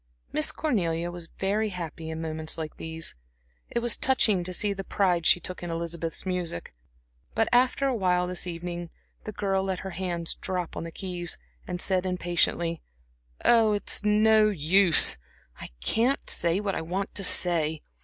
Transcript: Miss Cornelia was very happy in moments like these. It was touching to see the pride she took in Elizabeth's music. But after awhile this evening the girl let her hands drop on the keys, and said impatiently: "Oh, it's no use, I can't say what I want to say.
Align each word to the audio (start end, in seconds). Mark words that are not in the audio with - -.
Miss 0.31 0.51
Cornelia 0.51 1.11
was 1.11 1.27
very 1.37 1.69
happy 1.69 2.09
in 2.09 2.19
moments 2.23 2.57
like 2.57 2.77
these. 2.77 3.13
It 3.69 3.81
was 3.81 3.95
touching 3.95 4.43
to 4.43 4.51
see 4.51 4.73
the 4.73 4.83
pride 4.83 5.27
she 5.27 5.39
took 5.39 5.61
in 5.61 5.69
Elizabeth's 5.69 6.25
music. 6.25 6.73
But 7.35 7.47
after 7.51 7.85
awhile 7.87 8.25
this 8.25 8.47
evening 8.47 8.89
the 9.25 9.31
girl 9.31 9.63
let 9.63 9.81
her 9.81 9.91
hands 9.91 10.33
drop 10.33 10.75
on 10.75 10.85
the 10.85 10.91
keys, 10.91 11.37
and 11.67 11.79
said 11.79 12.07
impatiently: 12.07 12.81
"Oh, 13.45 13.73
it's 13.73 14.03
no 14.03 14.49
use, 14.49 15.17
I 15.59 15.69
can't 15.81 16.27
say 16.27 16.59
what 16.59 16.73
I 16.73 16.81
want 16.81 17.13
to 17.13 17.23
say. 17.23 17.83